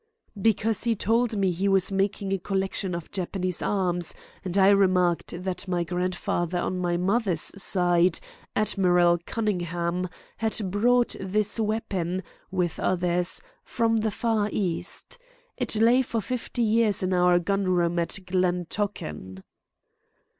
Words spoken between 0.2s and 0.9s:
"Because